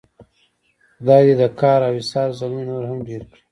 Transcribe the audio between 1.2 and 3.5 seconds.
دې د کار او ایثار زلمي نور هم ډېر کړي.